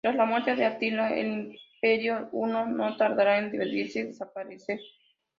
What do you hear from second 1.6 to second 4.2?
Imperio Huno no tardaría en dividirse y